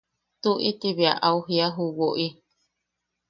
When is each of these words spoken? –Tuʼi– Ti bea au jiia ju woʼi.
–Tuʼi– 0.39 0.77
Ti 0.79 0.89
bea 0.97 1.13
au 1.27 1.37
jiia 1.47 1.67
ju 1.75 1.85
woʼi. 1.99 2.25